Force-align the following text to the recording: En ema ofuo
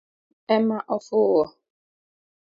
En 0.47 0.55
ema 0.55 0.77
ofuo 0.95 1.43